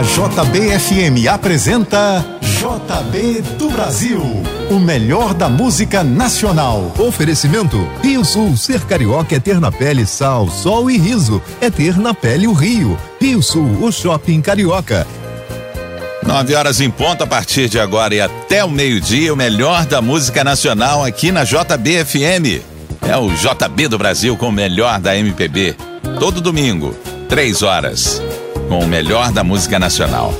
A 0.00 0.02
JBFM 0.02 1.28
apresenta 1.30 2.24
JB 2.40 3.42
do 3.58 3.68
Brasil, 3.68 4.22
o 4.70 4.78
melhor 4.78 5.34
da 5.34 5.46
música 5.46 6.02
nacional. 6.02 6.90
Oferecimento 6.98 7.86
Rio 8.02 8.24
Sul, 8.24 8.56
ser 8.56 8.80
carioca 8.86 9.36
é 9.36 9.38
ter 9.38 9.60
na 9.60 9.70
pele 9.70 10.06
sal, 10.06 10.48
sol 10.48 10.90
e 10.90 10.96
riso, 10.96 11.42
é 11.60 11.68
ter 11.68 11.98
na 11.98 12.14
pele 12.14 12.46
o 12.46 12.54
Rio. 12.54 12.98
Rio 13.20 13.42
Sul, 13.42 13.84
o 13.84 13.92
shopping 13.92 14.40
carioca. 14.40 15.06
Nove 16.26 16.54
horas 16.54 16.80
em 16.80 16.90
ponto 16.90 17.22
a 17.22 17.26
partir 17.26 17.68
de 17.68 17.78
agora 17.78 18.14
e 18.14 18.22
até 18.22 18.64
o 18.64 18.70
meio-dia, 18.70 19.34
o 19.34 19.36
melhor 19.36 19.84
da 19.84 20.00
música 20.00 20.42
nacional 20.42 21.04
aqui 21.04 21.30
na 21.30 21.44
JBFM. 21.44 22.62
É 23.06 23.18
o 23.18 23.30
JB 23.34 23.88
do 23.88 23.98
Brasil 23.98 24.34
com 24.34 24.48
o 24.48 24.52
melhor 24.52 24.98
da 24.98 25.14
MPB. 25.14 25.76
Todo 26.18 26.40
domingo, 26.40 26.96
três 27.28 27.62
horas, 27.62 28.22
com 28.70 28.78
o 28.78 28.86
melhor 28.86 29.32
da 29.32 29.42
música 29.42 29.80
nacional. 29.80 30.32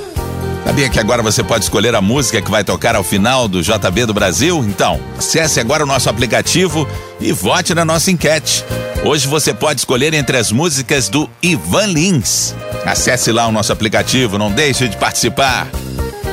Sabia 0.64 0.88
que 0.88 1.00
agora 1.00 1.20
você 1.20 1.42
pode 1.42 1.64
escolher 1.64 1.96
a 1.96 2.00
música 2.00 2.40
que 2.40 2.48
vai 2.48 2.62
tocar 2.62 2.94
ao 2.94 3.02
final 3.02 3.48
do 3.48 3.60
JB 3.60 4.06
do 4.06 4.14
Brasil? 4.14 4.64
Então, 4.68 5.00
acesse 5.18 5.58
agora 5.58 5.82
o 5.82 5.86
nosso 5.86 6.08
aplicativo 6.08 6.86
e 7.20 7.32
vote 7.32 7.74
na 7.74 7.84
nossa 7.84 8.08
enquete. 8.08 8.64
Hoje 9.04 9.26
você 9.26 9.52
pode 9.52 9.80
escolher 9.80 10.14
entre 10.14 10.36
as 10.36 10.52
músicas 10.52 11.08
do 11.08 11.28
Ivan 11.42 11.86
Lins. 11.86 12.54
Acesse 12.86 13.32
lá 13.32 13.48
o 13.48 13.52
nosso 13.52 13.72
aplicativo, 13.72 14.38
não 14.38 14.52
deixe 14.52 14.86
de 14.86 14.96
participar. 14.96 15.66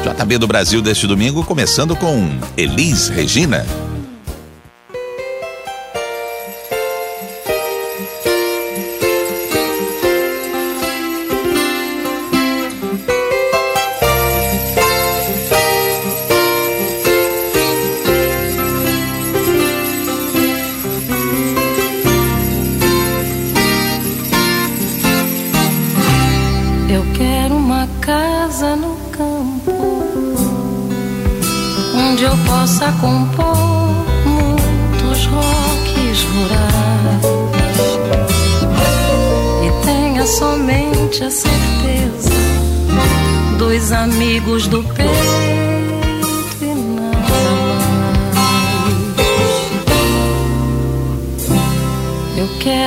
JB 0.04 0.38
do 0.38 0.46
Brasil 0.46 0.84
deste 0.84 1.08
domingo, 1.08 1.44
começando 1.44 1.96
com 1.96 2.30
Elis 2.56 3.10
Regina. 3.10 3.66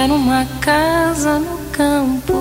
Quero 0.00 0.14
uma 0.14 0.46
casa 0.62 1.38
no 1.38 1.58
campo 1.72 2.32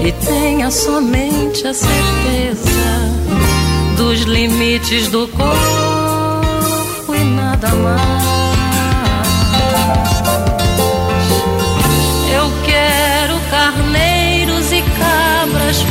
e 0.06 0.12
tenha 0.25 0.70
somente 0.70 1.67
a 1.67 1.75
certeza 1.75 3.11
dos 3.97 4.20
limites 4.20 5.09
do 5.09 5.27
corpo 5.27 7.12
e 7.12 7.25
nada 7.25 7.75
mais. 7.75 8.39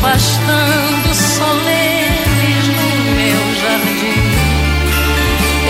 pastando 0.01 1.06
solenes 1.37 2.67
no 2.77 2.89
meu 3.15 3.41
jardim. 3.61 4.23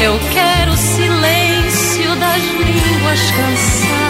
Eu 0.02 0.20
quero 0.32 0.72
o 0.72 0.78
silêncio 0.78 2.16
das 2.16 2.42
línguas 2.44 3.32
cansadas. 3.32 4.07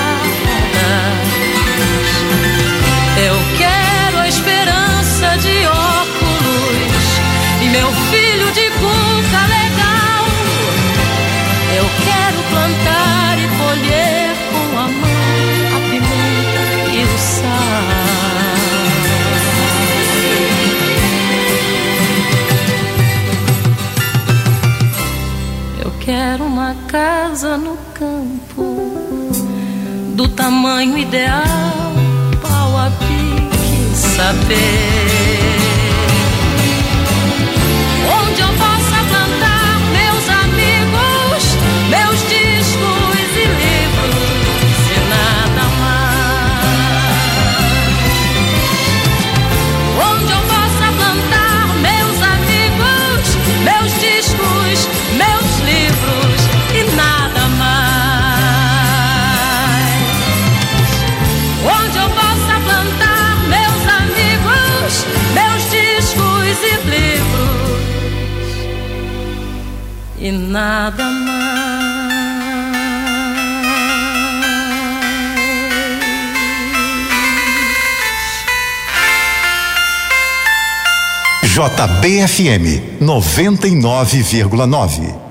Casa 26.88 27.58
no 27.58 27.78
campo 27.94 28.64
do 30.16 30.28
tamanho 30.30 30.98
ideal, 30.98 31.44
pau 32.42 32.78
a 32.78 32.90
pique, 32.92 33.96
saber. 33.96 35.17
E 70.28 70.32
nada 70.32 71.04
mais. 71.04 71.38
JBFM 81.44 82.82
99,9 83.02 85.27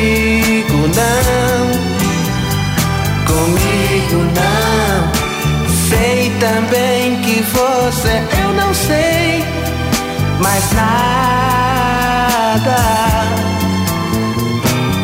não, 0.96 1.60
comigo 3.26 4.18
não. 4.34 4.98
Sei 5.88 6.20
também 6.40 7.02
que 7.22 7.36
você 7.42 8.14
eu 8.42 8.50
não 8.54 8.72
sei 8.74 9.44
mais 10.40 10.72
nada. 10.72 10.94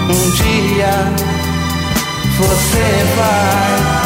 Um 0.08 0.30
dia 0.30 0.92
você 2.38 2.86
vai 3.16 3.99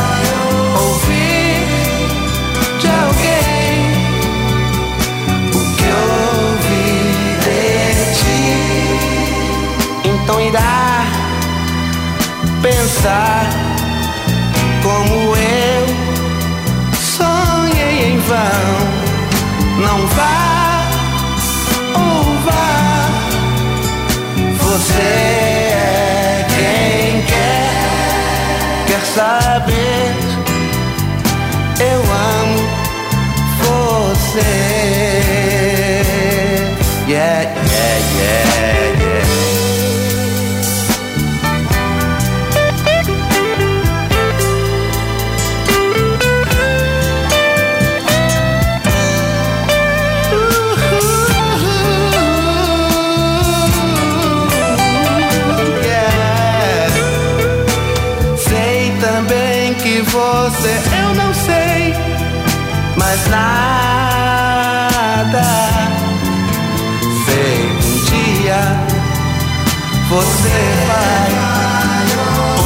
pensar 13.05 13.47
como 14.83 15.37
eu 15.37 15.87
sonhei 16.97 18.13
em 18.13 18.19
vão. 18.19 18.95
Não 19.79 20.07
vá 20.07 20.81
ou 21.95 22.25
vá, 22.47 23.09
você 24.59 25.03
é 25.03 26.47
quem 26.49 27.23
quer, 27.23 27.71
quer 28.87 29.05
saber. 29.15 30.15
Eu 31.81 32.01
amo 32.01 32.59
você. 33.61 34.94
Você 70.15 70.63
vai 70.87 71.31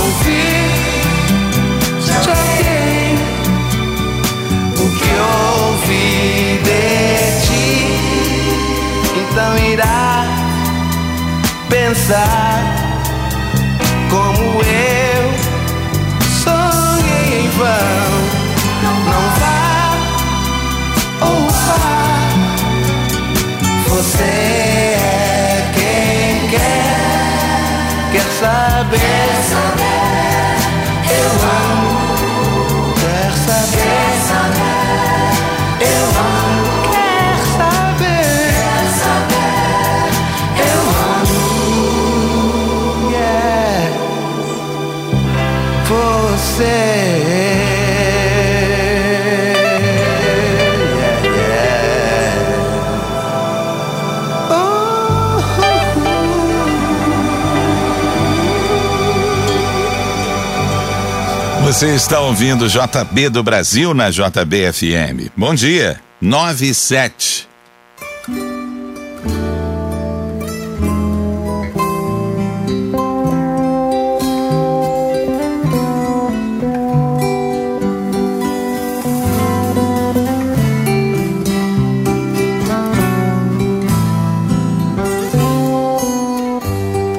ouvir 0.02 0.68
de 2.04 2.12
alguém 2.12 3.16
o 4.74 4.84
que 4.98 5.10
ouvi 5.64 6.60
de 6.62 6.82
ti. 7.46 7.72
Então 9.16 9.50
irá 9.56 10.26
pensar 11.70 12.58
como 14.10 14.44
eu 14.62 15.22
sonhei 16.44 17.28
em 17.44 17.48
vão. 17.50 18.08
Não 18.82 19.24
vá 19.40 19.64
ou 21.22 21.38
vá, 21.48 21.96
você 23.88 24.77
saber. 28.98 29.67
Você 61.68 61.94
está 61.94 62.20
ouvindo 62.20 62.66
JB 62.66 63.28
do 63.28 63.42
Brasil 63.42 63.92
na 63.92 64.08
JBFM. 64.08 65.30
Bom 65.36 65.54
dia, 65.54 66.00
9 66.18 66.70
e 66.70 66.74
7. 66.74 67.46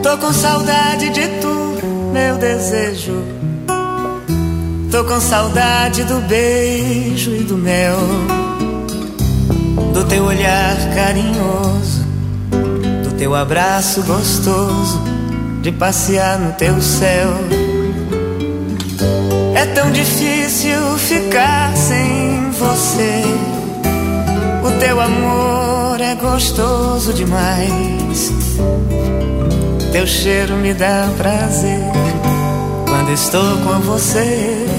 Tô 0.02 0.18
com 0.18 0.34
saudade 0.34 1.12
de 1.12 1.28
tu, 1.40 2.10
meu 2.12 2.36
desejo. 2.40 3.29
Tô 5.00 5.06
com 5.06 5.22
saudade 5.22 6.04
do 6.04 6.20
beijo 6.28 7.34
e 7.34 7.44
do 7.44 7.56
mel, 7.58 7.96
do 9.94 10.04
teu 10.04 10.26
olhar 10.26 10.76
carinhoso, 10.94 12.06
do 13.06 13.16
teu 13.18 13.34
abraço 13.34 14.04
gostoso, 14.04 15.02
de 15.62 15.72
passear 15.72 16.38
no 16.38 16.52
teu 16.52 16.82
céu. 16.82 17.30
É 19.56 19.68
tão 19.68 19.90
difícil 19.90 20.98
ficar 20.98 21.74
sem 21.78 22.52
você. 22.52 23.24
O 24.66 24.80
teu 24.82 25.00
amor 25.00 26.02
é 26.02 26.14
gostoso 26.16 27.14
demais. 27.14 28.34
Teu 29.94 30.06
cheiro 30.06 30.56
me 30.58 30.74
dá 30.74 31.08
prazer. 31.18 31.86
Quando 32.86 33.14
estou 33.14 33.58
com 33.60 33.80
você, 33.80 34.79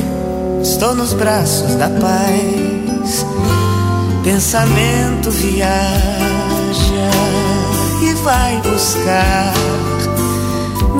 estou 0.62 0.94
nos 0.94 1.12
braços 1.12 1.74
da 1.76 1.88
paz. 1.88 3.26
Pensamento 4.22 5.30
viaja 5.30 5.70
e 8.02 8.14
vai 8.22 8.56
buscar 8.58 9.52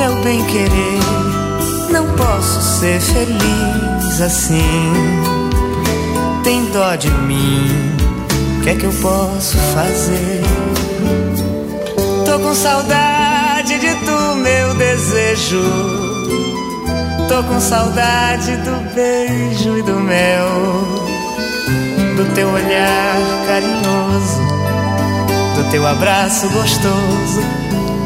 meu 0.01 0.15
bem 0.23 0.43
querer. 0.47 1.93
Não 1.93 2.07
posso 2.17 2.81
ser 2.81 3.01
feliz 3.01 4.21
assim. 4.21 4.93
Tem 6.43 6.65
dó 6.73 6.97
de 6.97 7.11
mim, 7.11 7.69
o 8.59 8.63
que 8.63 8.71
é 8.71 8.75
que 8.77 8.85
eu 8.85 8.93
posso 9.03 9.59
fazer? 9.75 10.43
Tô 12.25 12.39
com 12.39 12.55
saudade 12.55 13.79
de 13.79 13.95
tu, 14.07 14.37
meu 14.37 14.75
desejo. 14.75 16.00
Tô 17.31 17.45
com 17.45 17.61
saudade 17.61 18.57
do 18.57 18.93
beijo 18.93 19.79
e 19.79 19.83
do 19.83 20.01
mel, 20.01 20.49
do 22.17 22.35
teu 22.35 22.49
olhar 22.49 23.17
carinhoso, 23.47 24.41
do 25.55 25.71
teu 25.71 25.87
abraço 25.87 26.49
gostoso, 26.49 27.41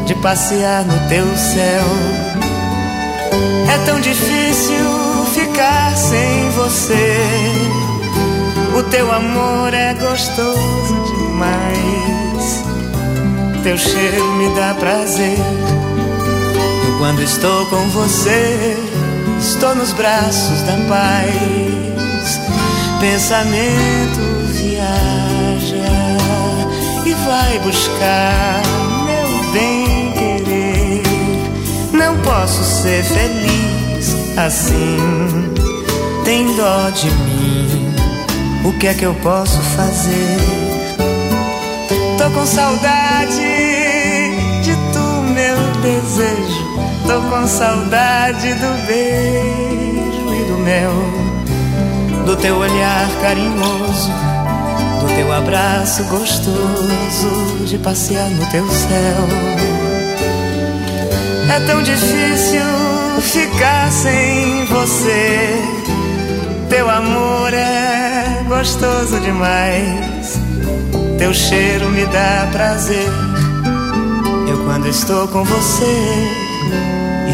de 0.05 0.13
passear 0.21 0.85
no 0.85 1.09
teu 1.09 1.25
céu. 1.35 1.85
É 3.73 3.85
tão 3.87 3.99
difícil 3.99 4.85
ficar 5.33 5.97
sem 5.97 6.51
você. 6.51 7.17
O 8.77 8.83
teu 8.83 9.11
amor 9.11 9.73
é 9.73 9.95
gostoso 9.95 11.03
demais. 11.17 12.63
Teu 13.63 13.75
cheiro 13.75 14.33
me 14.33 14.49
dá 14.53 14.75
prazer. 14.75 15.39
Quando 16.99 17.23
estou 17.23 17.65
com 17.65 17.89
você, 17.89 18.94
estou 19.39 19.75
nos 19.75 19.93
braços 19.93 20.61
da 20.63 20.73
paz. 20.87 22.39
Pensamento 22.99 24.21
viaja 24.53 25.85
e 27.05 27.13
vai 27.13 27.59
buscar 27.59 28.61
meu 29.05 29.51
bem 29.51 30.11
querer. 30.13 31.03
Não 31.93 32.17
posso 32.21 32.63
ser 32.63 33.03
feliz 33.03 34.15
assim. 34.37 35.53
Tem 36.23 36.55
dó 36.55 36.89
de 36.89 37.11
mim. 37.11 37.93
O 38.65 38.73
que 38.79 38.87
é 38.87 38.93
que 38.93 39.03
eu 39.03 39.13
posso 39.15 39.61
fazer? 39.61 40.37
Tô 42.17 42.31
com 42.31 42.45
saudade 42.45 43.35
de 44.63 44.73
tu, 44.91 45.21
meu 45.33 45.57
desejo. 45.81 46.54
Tô 47.07 47.21
com 47.29 47.47
saudade 47.47 48.53
do 48.55 48.87
beijo 48.87 50.33
e 50.33 50.43
do 50.51 50.57
mel, 50.57 50.91
do 52.25 52.35
teu 52.35 52.57
olhar 52.57 53.07
carinhoso, 53.21 54.11
do 55.01 55.15
teu 55.15 55.31
abraço 55.31 56.03
gostoso, 56.05 57.65
de 57.65 57.77
passear 57.77 58.27
no 58.29 58.45
teu 58.47 58.67
céu. 58.67 59.85
É 61.55 61.59
tão 61.67 61.83
difícil 61.83 62.61
ficar 63.21 63.91
sem 63.91 64.65
você. 64.65 65.61
Teu 66.69 66.89
amor 66.89 67.53
é 67.53 68.43
gostoso 68.47 69.19
demais. 69.19 70.39
Teu 71.19 71.33
cheiro 71.33 71.89
me 71.91 72.05
dá 72.07 72.49
prazer. 72.51 73.09
Eu, 74.49 74.57
quando 74.65 74.87
estou 74.87 75.27
com 75.27 75.43
você, 75.43 76.44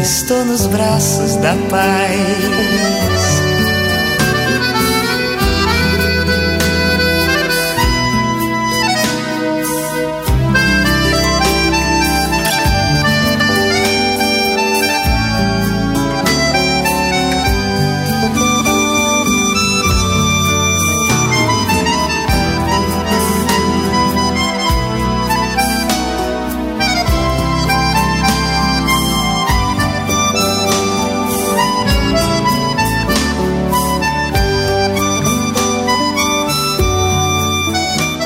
estou 0.02 0.44
nos 0.44 0.66
braços 0.66 1.36
da 1.36 1.54
paz. 1.70 3.51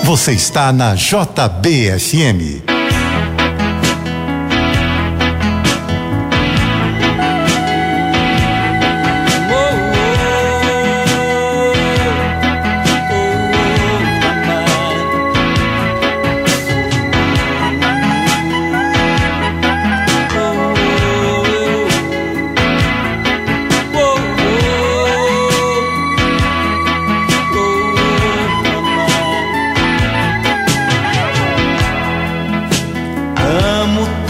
Você 0.06 0.34
está 0.34 0.72
na 0.72 0.94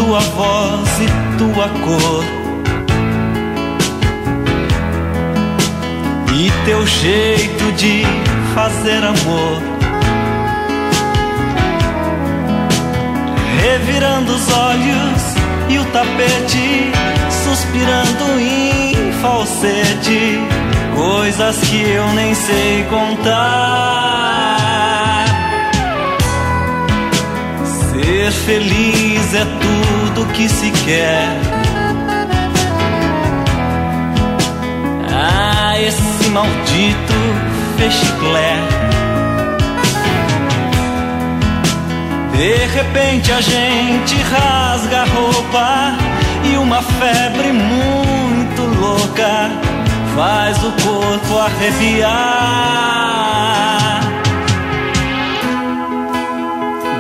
JBFM. 0.07 0.47
fazer 8.57 9.05
amor. 9.05 9.63
Revirando 13.61 14.33
os 14.33 14.53
olhos 14.53 15.23
e 15.69 15.79
o 15.79 15.85
tapete, 15.87 16.91
suspirando 17.45 18.41
em 18.41 19.13
falsete, 19.21 20.41
coisas 20.95 21.59
que 21.69 21.83
eu 21.83 22.07
nem 22.15 22.35
sei 22.35 22.85
contar. 22.85 23.67
Ser 27.93 28.33
feliz 28.33 29.35
é 29.35 29.45
tudo 30.17 30.33
que 30.33 30.49
se 30.49 30.71
quer. 30.71 31.29
Ah, 35.13 35.79
esse 35.79 36.31
maldito 36.31 37.15
fechiclé. 37.77 38.57
De 42.33 42.55
repente 42.67 43.31
a 43.33 43.41
gente 43.43 44.17
rasga 44.23 45.03
a 45.03 45.05
roupa 45.05 45.95
e 46.45 46.57
uma 46.57 46.83
febre 46.83 47.53
muito 47.53 48.63
louca 48.81 49.51
faz 50.15 50.57
o 50.65 50.73
corpo 50.73 51.39
arrepiar. 51.39 52.57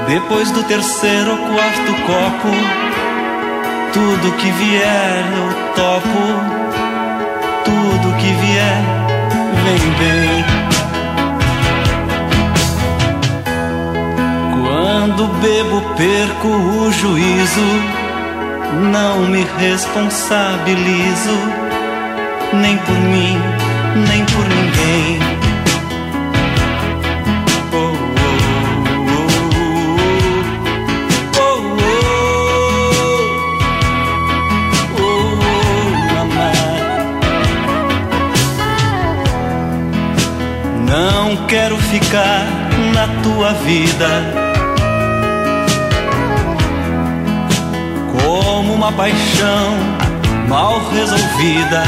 Depois 0.07 0.51
do 0.53 0.63
terceiro 0.65 1.31
ou 1.33 1.39
quarto 1.39 1.95
copo, 2.07 2.86
tudo 3.97 4.31
que 4.37 4.50
vier 4.50 5.25
eu 5.38 5.49
topo, 5.75 6.21
tudo 7.65 8.15
que 8.19 8.31
vier 8.43 8.83
vem 9.65 9.85
bem. 10.00 10.45
Quando 14.61 15.23
bebo, 15.41 15.81
perco 15.97 16.49
o 16.49 16.93
juízo. 16.93 17.69
Não 18.93 19.21
me 19.21 19.47
responsabilizo, 19.59 21.38
nem 22.53 22.76
por 22.76 22.99
mim, 22.99 23.41
nem 24.09 24.23
por 24.26 24.45
ninguém. 24.47 25.46
Quero 41.49 41.76
ficar 41.76 42.45
na 42.93 43.07
tua 43.23 43.53
vida 43.53 44.09
como 48.21 48.75
uma 48.75 48.91
paixão 48.93 49.76
mal 50.49 50.81
resolvida. 50.91 51.85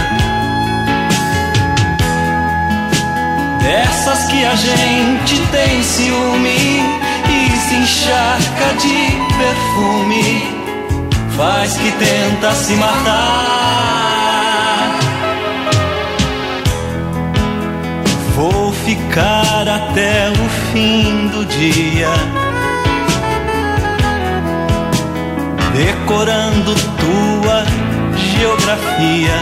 Dessas 3.61 4.25
que 4.27 4.45
a 4.45 4.55
gente 4.55 5.41
tem 5.50 5.83
ciúme 5.83 6.83
e 7.29 7.57
se 7.57 7.75
encharca 7.75 8.75
de 8.81 9.12
perfume, 9.38 10.55
faz 11.37 11.77
que 11.77 11.91
tenta 11.93 12.53
se 12.53 12.75
matar. 12.75 13.98
Ficar 18.88 19.68
até 19.68 20.30
o 20.30 20.49
fim 20.73 21.28
do 21.28 21.45
dia 21.45 22.09
decorando 25.76 26.75
tua 26.75 27.66
geografia. 28.16 29.37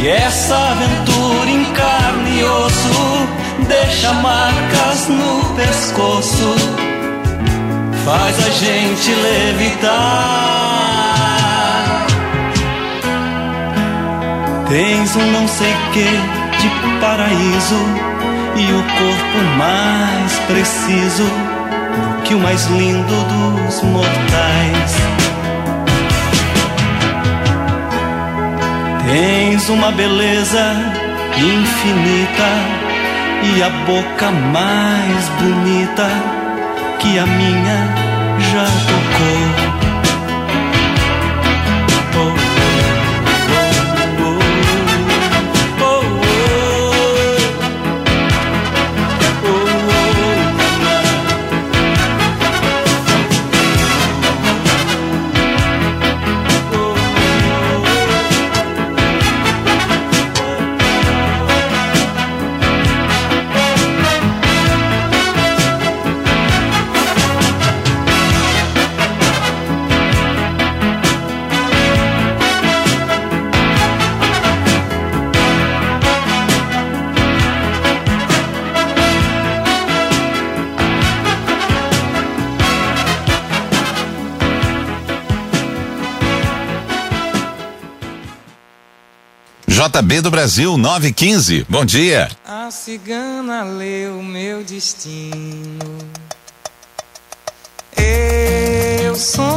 E 0.00 0.08
essa 0.08 0.56
aventura 0.56 1.50
em 1.50 1.64
carne 1.74 2.40
e 2.40 2.44
osso 2.44 3.28
deixa 3.68 4.14
marcas 4.14 5.08
no 5.08 5.54
pescoço, 5.56 6.54
faz 8.02 8.46
a 8.46 8.50
gente 8.50 9.14
levitar. 9.14 10.51
Tens 14.72 15.14
um 15.16 15.32
não 15.32 15.46
sei 15.46 15.70
que 15.92 16.02
de 16.02 16.98
paraíso 16.98 17.76
e 18.56 18.72
o 18.72 18.82
corpo 18.82 19.38
mais 19.58 20.38
preciso 20.46 21.26
que 22.24 22.34
o 22.34 22.38
mais 22.38 22.64
lindo 22.68 23.04
dos 23.04 23.82
mortais. 23.82 24.96
Tens 29.04 29.68
uma 29.68 29.92
beleza 29.92 30.74
infinita 31.36 32.50
e 33.54 33.62
a 33.62 33.68
boca 33.84 34.30
mais 34.30 35.28
bonita 35.38 36.08
que 36.98 37.18
a 37.18 37.26
minha 37.26 37.94
já 38.38 38.64
tocou. 38.86 39.82
JB 90.02 90.20
do 90.20 90.30
Brasil 90.32 90.76
915. 90.76 91.64
Bom 91.68 91.84
dia. 91.84 92.28
A 92.44 92.72
cigana 92.72 93.62
leu 93.62 94.20
meu 94.20 94.64
destino. 94.64 95.78
Eu 97.96 99.14
sonhei. 99.14 99.54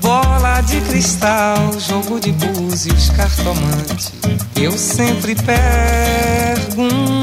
Bola 0.00 0.62
de 0.62 0.80
cristal, 0.80 1.78
jogo 1.78 2.18
de 2.18 2.32
búzios, 2.32 3.10
cartomante. 3.10 4.14
Eu 4.56 4.72
sempre 4.72 5.34
perguntei: 5.34 7.17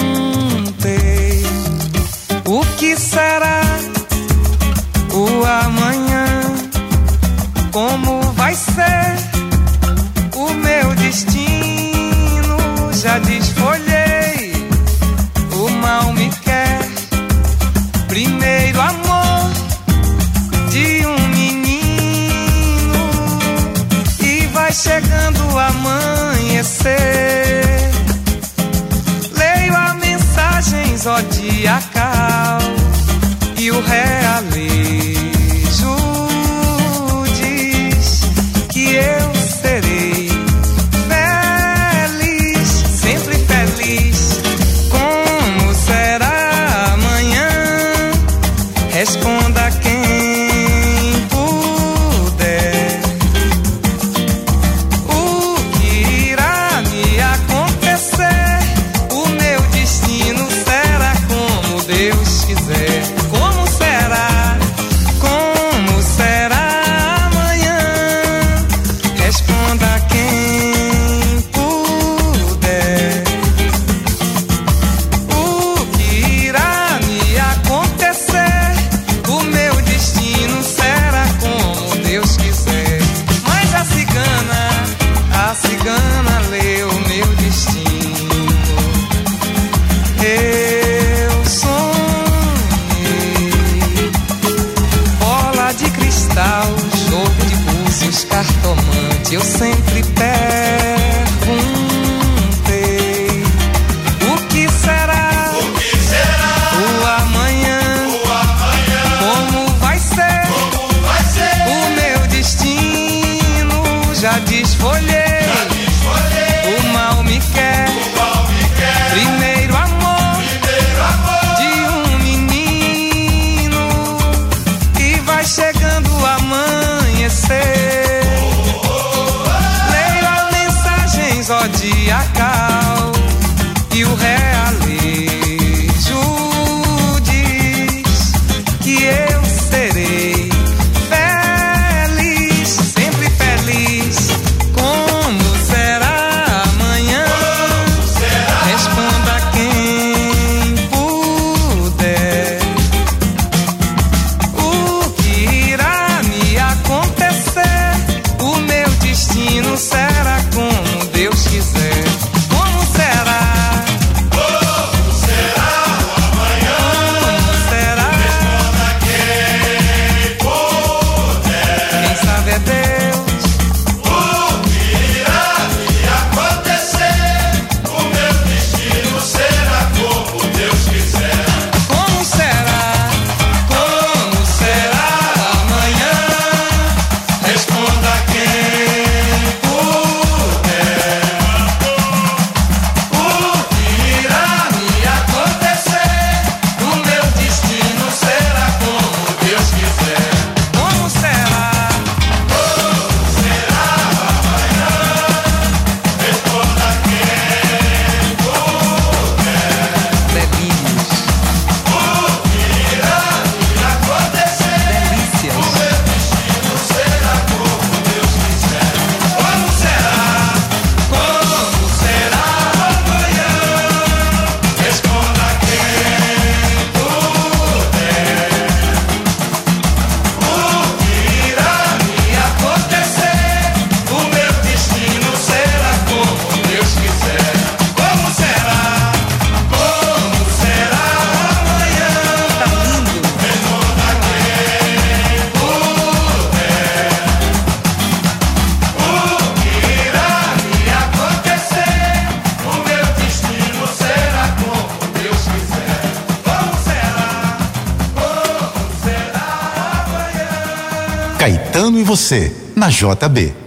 você, 262.05 262.55
na 262.75 262.87
JB. 262.89 263.64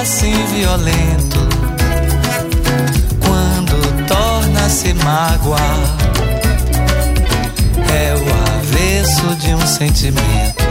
Assim 0.00 0.32
violento. 0.46 1.48
Quando 3.20 4.06
torna-se 4.06 4.94
mágoa, 4.94 5.58
é 7.90 8.14
o 8.14 8.58
avesso 8.58 9.34
de 9.36 9.54
um 9.54 9.66
sentimento. 9.66 10.64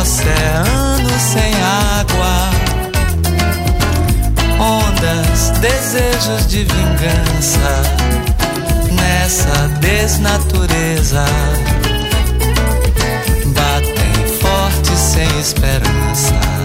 Oceano 0.00 1.10
sem 1.20 1.54
água, 2.00 2.50
ondas, 4.58 5.50
desejos 5.60 6.46
de 6.48 6.64
vingança 6.64 7.82
nessa 8.90 9.68
desnatureza. 9.80 11.24
Batem 13.54 14.38
forte 14.40 14.96
sem 14.96 15.28
esperança 15.38 16.59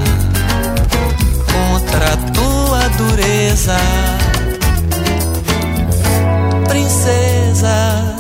contra 1.96 2.18
tua 2.34 2.90
dureza. 2.98 3.78
Princesa, 6.68 8.16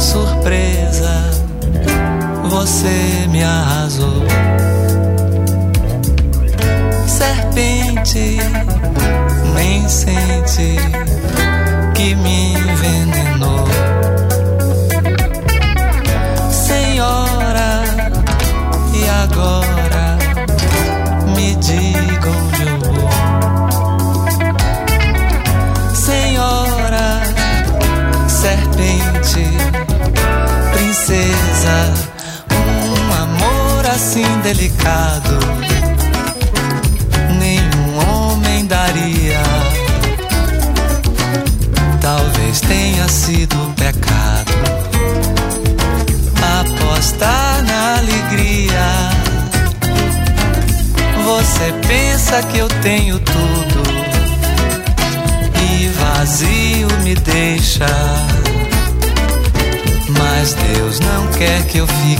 surpresa, 0.00 1.30
você 2.48 3.26
me 3.28 3.42
arrasou. 3.44 4.22
Serpente, 7.06 8.38
nem 9.54 9.88
sente 9.88 11.07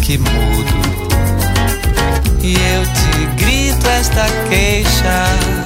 fique 0.08 0.16
mudo. 0.18 0.72
E 2.42 2.54
eu 2.54 2.82
te 2.86 3.44
grito 3.44 3.86
esta 3.88 4.26
queixa. 4.48 5.57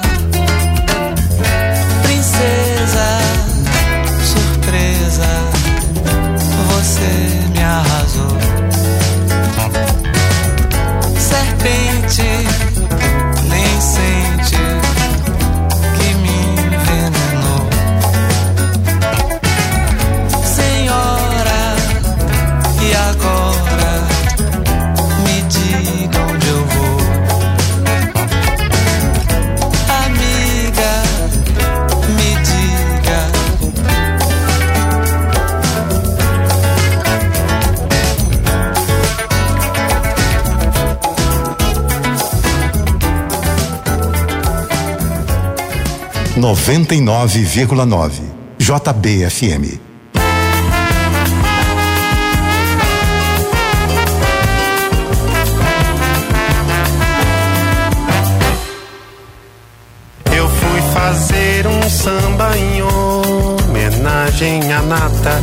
99,9. 46.43 48.21
JBFM. 48.59 49.79
Eu 60.35 60.49
fui 60.49 60.83
fazer 60.93 61.69
um 61.69 61.89
samba 61.89 62.59
em 62.59 62.83
homenagem 62.83 64.73
à 64.73 64.83
nata 64.83 65.41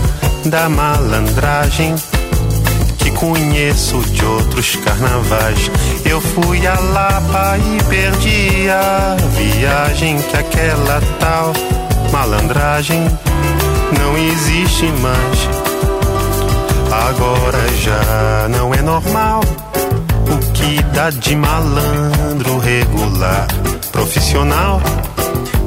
da 0.48 0.68
malandragem 0.68 1.96
conheço 3.20 4.00
de 4.00 4.24
outros 4.26 4.78
carnavais. 4.78 5.70
Eu 6.06 6.22
fui 6.22 6.66
a 6.66 6.80
Lapa 6.80 7.58
e 7.58 7.84
perdi 7.84 8.70
a 8.70 9.18
viagem 9.36 10.22
que 10.22 10.38
aquela 10.38 11.02
tal 11.20 11.54
malandragem 12.14 13.06
não 14.00 14.18
existe 14.18 14.86
mais. 15.02 15.50
Agora 17.10 17.60
já 17.78 18.48
não 18.50 18.74
é 18.74 18.82
normal 18.82 19.42
o 20.32 20.52
que 20.54 20.82
dá 20.94 21.10
de 21.10 21.36
malandro 21.36 22.58
regular, 22.60 23.48
profissional. 23.92 24.82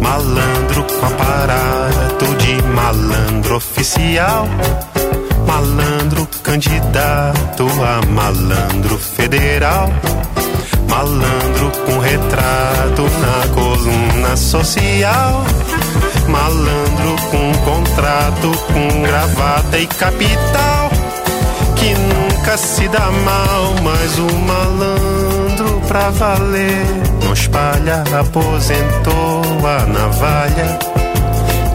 Malandro 0.00 0.84
com 0.84 1.06
aparato 1.06 2.34
de 2.38 2.62
malandro 2.62 3.56
oficial. 3.56 4.48
Malandro 5.52 6.26
candidato 6.42 7.66
a 7.84 8.06
malandro 8.06 8.96
federal. 8.96 9.92
Malandro 10.88 11.70
com 11.84 11.98
retrato 11.98 13.02
na 13.20 13.54
coluna 13.54 14.34
social. 14.34 15.44
Malandro 16.26 17.16
com 17.30 17.52
contrato, 17.66 18.50
com 18.72 19.02
gravata 19.02 19.78
e 19.78 19.86
capital. 19.88 20.90
Que 21.76 21.94
nunca 21.96 22.56
se 22.56 22.88
dá 22.88 23.10
mal, 23.10 23.74
mas 23.82 24.18
o 24.18 24.34
malandro 24.38 25.82
pra 25.86 26.08
valer. 26.12 26.86
Não 27.22 27.34
espalha, 27.34 28.02
aposentou 28.18 29.42
a 29.66 29.84
navalha. 29.84 30.91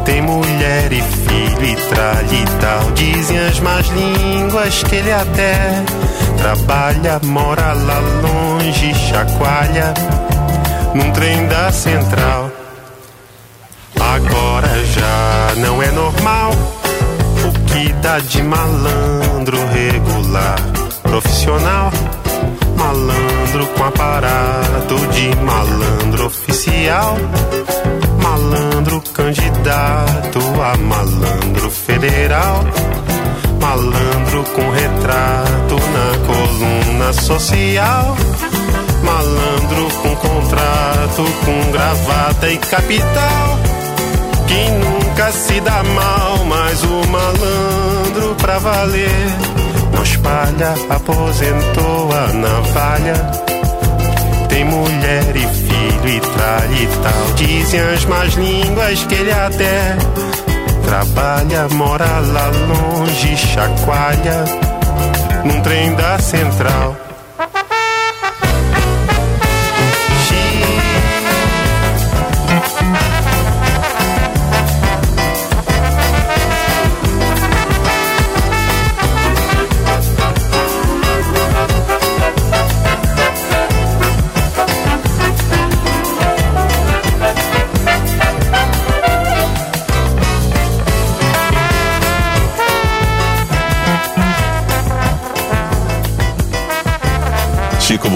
Tem 0.07 0.21
mulher 0.21 0.89
e 0.93 1.01
filho 1.01 1.65
e 1.65 1.75
tralha 1.75 2.33
e 2.33 2.45
tal. 2.61 2.91
Dizem 2.93 3.39
as 3.39 3.59
más 3.59 3.85
línguas 3.87 4.81
que 4.83 4.95
ele 4.95 5.11
até 5.11 5.83
trabalha, 6.37 7.19
mora 7.25 7.73
lá 7.73 7.99
longe, 8.21 8.93
chacoalha 8.95 9.93
num 10.95 11.11
trem 11.11 11.45
da 11.47 11.73
central. 11.73 12.49
Agora 13.99 14.85
já 14.85 15.53
não 15.57 15.83
é 15.83 15.91
normal 15.91 16.51
o 17.43 17.65
que 17.65 17.91
dá 18.01 18.19
de 18.19 18.41
malandro 18.43 19.57
regular, 19.73 20.55
profissional. 21.03 21.91
Malandro 22.77 23.67
com 23.75 23.83
aparato 23.83 24.95
de 25.11 25.35
malandro 25.35 26.27
oficial. 26.27 27.17
Malandro 28.47 29.03
candidato 29.13 30.39
a 30.61 30.77
malandro 30.77 31.69
federal. 31.69 32.63
Malandro 33.59 34.43
com 34.55 34.69
retrato 34.71 35.75
na 35.75 36.25
coluna 36.25 37.13
social. 37.13 38.15
Malandro 39.03 39.89
com 40.01 40.15
contrato, 40.15 41.25
com 41.43 41.71
gravata 41.73 42.49
e 42.49 42.57
capital. 42.57 43.59
Quem 44.47 44.79
nunca 44.79 45.29
se 45.33 45.59
dá 45.59 45.83
mal, 45.83 46.45
mas 46.45 46.83
o 46.83 47.05
malandro 47.09 48.35
pra 48.35 48.59
valer. 48.59 49.09
Não 49.93 50.03
espalha, 50.03 50.73
aposentou 50.89 52.09
a 52.13 52.31
navalha. 52.31 53.56
Tem 54.57 54.65
mulher 54.65 55.35
e 55.35 55.47
filho 55.47 56.09
e 56.09 56.19
trai 56.19 56.73
e 56.81 56.87
tal. 57.03 57.33
Dizem 57.35 57.79
as 57.79 58.05
más 58.05 58.33
línguas 58.33 59.03
que 59.03 59.13
ele 59.13 59.31
até 59.31 59.95
trabalha, 60.83 61.67
mora 61.75 62.05
lá 62.21 62.47
longe, 62.47 63.37
chacoalha. 63.37 64.45
Num 65.45 65.61
trem 65.61 65.93
da 65.93 66.17
central. 66.17 67.06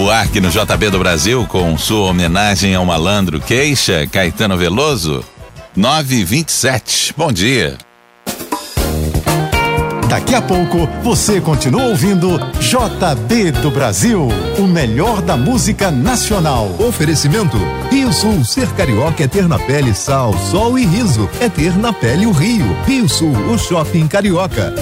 Buarque 0.02 0.40
no 0.40 0.50
JB 0.50 0.90
do 0.90 0.98
Brasil 0.98 1.46
com 1.46 1.78
sua 1.78 2.10
homenagem 2.10 2.74
ao 2.74 2.84
malandro 2.84 3.40
Queixa, 3.40 4.04
Caetano 4.10 4.56
Veloso. 4.56 5.24
927. 5.76 7.14
Bom 7.16 7.30
dia. 7.30 7.78
Daqui 10.08 10.34
a 10.34 10.42
pouco 10.42 10.88
você 11.04 11.40
continua 11.40 11.84
ouvindo 11.84 12.36
JB 12.58 13.52
do 13.62 13.70
Brasil, 13.70 14.26
o 14.58 14.62
melhor 14.62 15.22
da 15.22 15.36
música 15.36 15.92
nacional. 15.92 16.68
Oferecimento 16.80 17.56
Rio 17.88 18.12
Sul, 18.12 18.44
ser 18.44 18.66
carioca 18.72 19.22
é 19.22 19.28
ter 19.28 19.46
na 19.46 19.60
pele 19.60 19.94
sal, 19.94 20.36
sol 20.50 20.76
e 20.76 20.84
riso, 20.84 21.30
é 21.40 21.48
ter 21.48 21.78
na 21.78 21.92
pele 21.92 22.26
o 22.26 22.32
Rio. 22.32 22.76
Rio 22.84 23.08
Sul, 23.08 23.36
o 23.48 23.56
shopping 23.56 24.08
carioca. 24.08 24.74